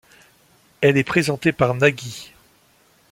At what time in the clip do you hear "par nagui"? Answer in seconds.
1.51-2.31